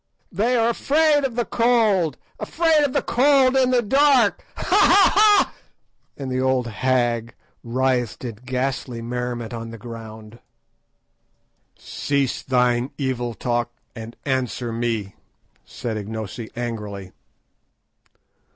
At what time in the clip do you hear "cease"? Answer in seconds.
11.77-12.41